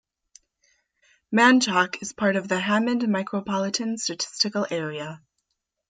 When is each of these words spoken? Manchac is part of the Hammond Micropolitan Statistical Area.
Manchac 1.31 2.01
is 2.01 2.11
part 2.11 2.35
of 2.35 2.47
the 2.47 2.59
Hammond 2.59 3.03
Micropolitan 3.03 3.99
Statistical 3.99 4.65
Area. 4.71 5.21